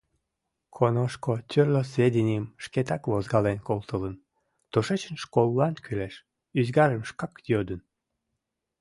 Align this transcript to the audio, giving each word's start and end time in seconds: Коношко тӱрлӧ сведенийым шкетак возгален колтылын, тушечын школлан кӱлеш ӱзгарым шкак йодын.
Коношко 0.75 1.33
тӱрлӧ 1.49 1.81
сведенийым 1.91 2.45
шкетак 2.63 3.01
возгален 3.11 3.57
колтылын, 3.67 4.15
тушечын 4.71 5.15
школлан 5.23 5.73
кӱлеш 5.85 6.15
ӱзгарым 6.59 7.03
шкак 7.09 7.33
йодын. 7.51 7.81